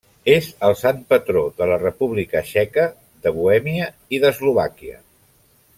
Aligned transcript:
És 0.35 0.45
el 0.69 0.71
sant 0.77 1.03
patró 1.13 1.43
de 1.61 1.67
la 1.73 1.77
República 1.83 2.43
Txeca, 2.47 2.89
de 3.27 3.35
Bohèmia 3.37 3.91
i 4.17 4.23
d'Eslovàquia. 4.25 4.99